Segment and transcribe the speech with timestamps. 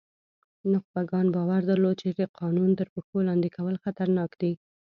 [0.71, 4.51] نخبګانو باور درلود چې د قانون تر پښو لاندې کول خطرناک دي.